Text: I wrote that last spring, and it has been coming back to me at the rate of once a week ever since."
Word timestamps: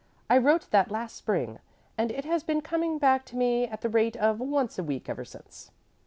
I 0.31 0.39
wrote 0.39 0.71
that 0.71 0.89
last 0.89 1.15
spring, 1.15 1.59
and 1.95 2.09
it 2.11 2.25
has 2.25 2.43
been 2.43 2.61
coming 2.61 2.97
back 2.97 3.23
to 3.25 3.35
me 3.37 3.67
at 3.67 3.81
the 3.81 3.87
rate 3.89 4.17
of 4.17 4.39
once 4.39 4.79
a 4.79 4.83
week 4.83 5.07
ever 5.07 5.23
since." 5.23 5.69